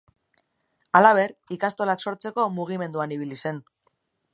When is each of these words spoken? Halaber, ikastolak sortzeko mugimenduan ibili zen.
Halaber, 1.01 1.35
ikastolak 1.57 2.03
sortzeko 2.07 2.47
mugimenduan 2.59 3.19
ibili 3.19 3.43
zen. 3.45 3.63